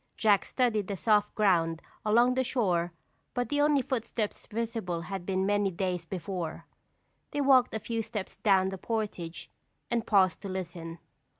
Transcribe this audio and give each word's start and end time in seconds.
Jack 0.17 0.45
studied 0.45 0.87
the 0.87 0.97
soft 0.97 1.35
ground 1.35 1.79
along 2.03 2.33
the 2.33 2.43
shore 2.43 2.91
but 3.35 3.49
the 3.49 3.61
only 3.61 3.83
footsteps 3.83 4.47
visible 4.47 5.01
had 5.01 5.27
been 5.27 5.45
made 5.45 5.57
many 5.59 5.69
days 5.69 6.05
before. 6.05 6.65
They 7.29 7.41
walked 7.41 7.75
a 7.75 7.79
few 7.79 8.01
steps 8.01 8.37
down 8.37 8.69
the 8.69 8.79
portage 8.79 9.51
and 9.91 10.07
paused 10.07 10.41
to 10.41 10.49
listen. 10.49 10.97